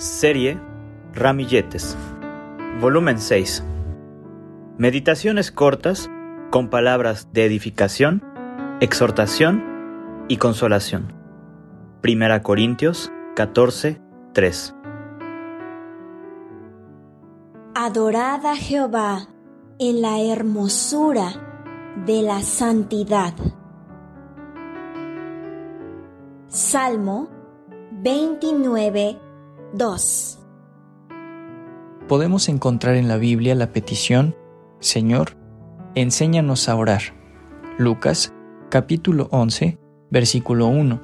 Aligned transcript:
Serie 0.00 0.58
Ramilletes. 1.12 1.94
Volumen 2.80 3.20
6. 3.20 3.62
Meditaciones 4.78 5.52
cortas 5.52 6.08
con 6.50 6.70
palabras 6.70 7.28
de 7.34 7.44
edificación, 7.44 8.24
exhortación 8.80 10.24
y 10.26 10.38
consolación. 10.38 11.12
Primera 12.00 12.42
Corintios 12.42 13.12
14, 13.36 14.00
3. 14.32 14.74
Adorad 17.74 18.46
a 18.46 18.56
Jehová 18.56 19.28
en 19.78 20.00
la 20.00 20.18
hermosura 20.18 21.28
de 22.06 22.22
la 22.22 22.40
santidad. 22.40 23.34
Salmo 26.48 27.28
29, 27.92 29.29
2. 29.72 30.38
Podemos 32.08 32.48
encontrar 32.48 32.96
en 32.96 33.06
la 33.06 33.18
Biblia 33.18 33.54
la 33.54 33.72
petición, 33.72 34.34
Señor, 34.80 35.36
enséñanos 35.94 36.68
a 36.68 36.74
orar. 36.74 37.02
Lucas 37.78 38.34
capítulo 38.68 39.28
11, 39.30 39.78
versículo 40.10 40.66
1. 40.66 41.00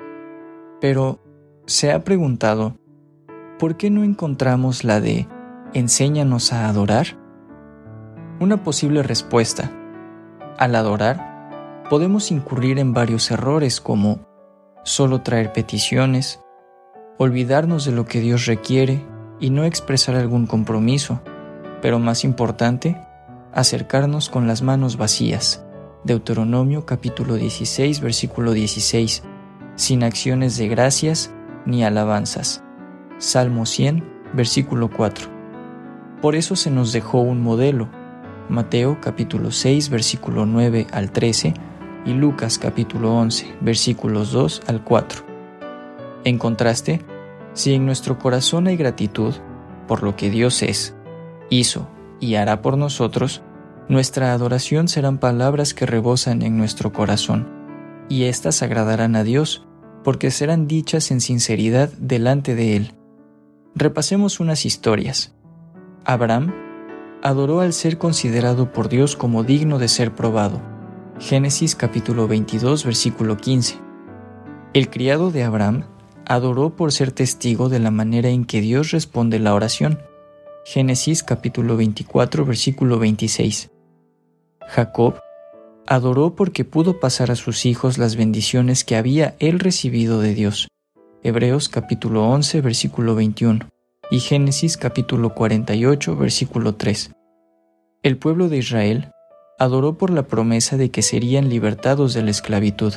Pero, 0.80 1.20
¿se 1.66 1.92
ha 1.92 2.02
preguntado, 2.02 2.76
¿por 3.60 3.76
qué 3.76 3.88
no 3.88 4.02
encontramos 4.02 4.82
la 4.82 5.00
de 5.00 5.28
enséñanos 5.72 6.52
a 6.52 6.68
adorar? 6.68 7.06
Una 8.40 8.64
posible 8.64 9.04
respuesta. 9.04 9.70
Al 10.58 10.74
adorar, 10.74 11.84
podemos 11.88 12.32
incurrir 12.32 12.80
en 12.80 12.94
varios 12.94 13.30
errores 13.30 13.80
como 13.80 14.26
solo 14.82 15.22
traer 15.22 15.52
peticiones, 15.52 16.40
olvidarnos 17.18 17.84
de 17.84 17.92
lo 17.92 18.04
que 18.04 18.20
Dios 18.20 18.46
requiere 18.46 19.04
y 19.40 19.50
no 19.50 19.64
expresar 19.64 20.16
algún 20.16 20.46
compromiso, 20.46 21.20
pero 21.80 21.98
más 21.98 22.24
importante, 22.24 23.00
acercarnos 23.52 24.28
con 24.28 24.46
las 24.46 24.62
manos 24.62 24.96
vacías. 24.96 25.64
Deuteronomio 26.04 26.86
capítulo 26.86 27.34
16 27.34 28.00
versículo 28.00 28.52
16, 28.52 29.22
sin 29.76 30.04
acciones 30.04 30.56
de 30.56 30.68
gracias 30.68 31.32
ni 31.64 31.84
alabanzas. 31.84 32.62
Salmo 33.18 33.66
100 33.66 34.04
versículo 34.34 34.90
4. 34.90 35.28
Por 36.20 36.36
eso 36.36 36.54
se 36.54 36.70
nos 36.70 36.92
dejó 36.92 37.20
un 37.20 37.42
modelo, 37.42 37.88
Mateo 38.48 38.98
capítulo 39.00 39.50
6 39.50 39.90
versículo 39.90 40.46
9 40.46 40.86
al 40.92 41.10
13 41.10 41.54
y 42.04 42.12
Lucas 42.12 42.58
capítulo 42.58 43.16
11 43.16 43.56
versículos 43.60 44.32
2 44.32 44.62
al 44.68 44.84
4. 44.84 45.25
En 46.26 46.38
contraste, 46.38 47.02
si 47.52 47.72
en 47.72 47.86
nuestro 47.86 48.18
corazón 48.18 48.66
hay 48.66 48.76
gratitud 48.76 49.32
por 49.86 50.02
lo 50.02 50.16
que 50.16 50.28
Dios 50.28 50.60
es, 50.64 50.96
hizo 51.50 51.88
y 52.18 52.34
hará 52.34 52.62
por 52.62 52.76
nosotros, 52.76 53.42
nuestra 53.88 54.32
adoración 54.32 54.88
serán 54.88 55.18
palabras 55.18 55.72
que 55.72 55.86
rebosan 55.86 56.42
en 56.42 56.58
nuestro 56.58 56.92
corazón, 56.92 57.48
y 58.08 58.24
éstas 58.24 58.64
agradarán 58.64 59.14
a 59.14 59.22
Dios, 59.22 59.68
porque 60.02 60.32
serán 60.32 60.66
dichas 60.66 61.12
en 61.12 61.20
sinceridad 61.20 61.90
delante 61.92 62.56
de 62.56 62.74
Él. 62.74 62.94
Repasemos 63.76 64.40
unas 64.40 64.66
historias. 64.66 65.32
Abraham 66.04 66.52
adoró 67.22 67.60
al 67.60 67.72
ser 67.72 67.98
considerado 67.98 68.72
por 68.72 68.88
Dios 68.88 69.14
como 69.14 69.44
digno 69.44 69.78
de 69.78 69.86
ser 69.86 70.12
probado. 70.12 70.60
Génesis 71.20 71.76
capítulo 71.76 72.26
22 72.26 72.84
versículo 72.84 73.36
15. 73.36 73.78
El 74.72 74.90
criado 74.90 75.30
de 75.30 75.44
Abraham 75.44 75.84
adoró 76.26 76.74
por 76.74 76.92
ser 76.92 77.12
testigo 77.12 77.68
de 77.68 77.78
la 77.78 77.90
manera 77.90 78.28
en 78.28 78.44
que 78.44 78.60
Dios 78.60 78.90
responde 78.90 79.38
la 79.38 79.54
oración. 79.54 80.00
Génesis 80.64 81.22
capítulo 81.22 81.76
24 81.76 82.44
versículo 82.44 82.98
26. 82.98 83.70
Jacob 84.66 85.20
adoró 85.86 86.34
porque 86.34 86.64
pudo 86.64 86.98
pasar 86.98 87.30
a 87.30 87.36
sus 87.36 87.64
hijos 87.64 87.96
las 87.96 88.16
bendiciones 88.16 88.82
que 88.84 88.96
había 88.96 89.36
él 89.38 89.60
recibido 89.60 90.20
de 90.20 90.34
Dios. 90.34 90.66
Hebreos 91.22 91.68
capítulo 91.68 92.28
11 92.28 92.60
versículo 92.60 93.14
21 93.14 93.68
y 94.10 94.18
Génesis 94.18 94.76
capítulo 94.76 95.32
48 95.34 96.16
versículo 96.16 96.74
3. 96.74 97.12
El 98.02 98.18
pueblo 98.18 98.48
de 98.48 98.58
Israel 98.58 99.12
adoró 99.60 99.96
por 99.96 100.10
la 100.10 100.24
promesa 100.24 100.76
de 100.76 100.90
que 100.90 101.02
serían 101.02 101.48
libertados 101.48 102.14
de 102.14 102.22
la 102.22 102.30
esclavitud. 102.30 102.94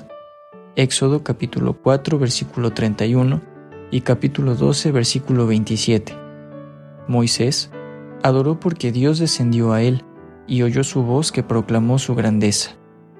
Éxodo 0.75 1.23
capítulo 1.23 1.73
4 1.73 2.19
versículo 2.19 2.71
31 2.71 3.41
y 3.89 4.01
capítulo 4.01 4.53
12 4.53 4.91
versículo 4.91 5.47
27. 5.47 6.15
Moisés 7.07 7.71
adoró 8.21 8.59
porque 8.59 8.91
Dios 8.91 9.17
descendió 9.17 9.73
a 9.73 9.81
él 9.81 10.05
y 10.47 10.61
oyó 10.61 10.83
su 10.83 11.03
voz 11.03 11.31
que 11.31 11.41
proclamó 11.41 11.97
su 11.97 12.13
grandeza. 12.13 12.71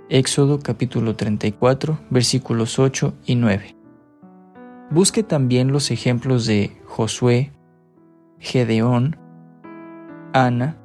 Éxodo 0.09 0.59
capítulo 0.59 1.15
34 1.15 1.99
versículos 2.11 2.77
8 2.77 3.13
y 3.25 3.35
9. 3.35 3.75
Busque 4.91 5.23
también 5.23 5.71
los 5.71 5.89
ejemplos 5.89 6.45
de 6.45 6.77
Josué, 6.85 7.51
Gedeón, 8.37 9.17
Ana, 10.33 10.77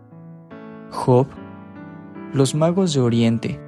Job, 0.91 1.27
los 2.33 2.55
magos 2.55 2.95
de 2.95 3.01
Oriente, 3.01 3.61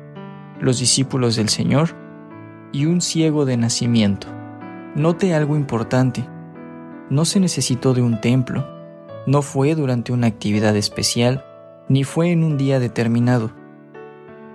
los 0.60 0.80
discípulos 0.80 1.36
del 1.36 1.50
Señor, 1.50 2.05
y 2.72 2.86
un 2.86 3.00
ciego 3.00 3.44
de 3.44 3.56
nacimiento. 3.56 4.28
Note 4.94 5.34
algo 5.34 5.56
importante. 5.56 6.28
No 7.10 7.24
se 7.24 7.40
necesitó 7.40 7.94
de 7.94 8.02
un 8.02 8.20
templo, 8.20 8.66
no 9.26 9.42
fue 9.42 9.74
durante 9.74 10.12
una 10.12 10.28
actividad 10.28 10.76
especial, 10.76 11.44
ni 11.88 12.04
fue 12.04 12.30
en 12.30 12.44
un 12.44 12.56
día 12.56 12.78
determinado. 12.78 13.50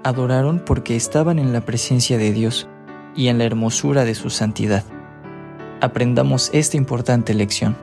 Adoraron 0.04 0.64
porque 0.66 0.96
estaban 0.96 1.40
en 1.40 1.54
la 1.54 1.62
presencia 1.62 2.18
de 2.18 2.32
Dios 2.32 2.68
y 3.16 3.28
en 3.28 3.38
la 3.38 3.44
hermosura 3.44 4.06
de 4.06 4.16
su 4.16 4.30
santidad. 4.30 4.84
Aprendamos 5.82 6.50
esta 6.54 6.78
importante 6.78 7.34
lección. 7.34 7.76